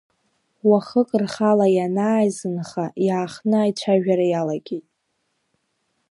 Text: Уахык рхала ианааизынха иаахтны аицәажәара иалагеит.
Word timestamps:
Уахык 0.69 1.09
рхала 1.21 1.67
ианааизынха 1.77 2.85
иаахтны 3.05 3.57
аицәажәара 3.63 4.25
иалагеит. 4.27 4.87